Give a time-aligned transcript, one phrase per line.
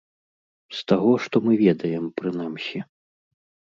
[0.77, 2.85] З таго, што мы ведаем, прынамсі.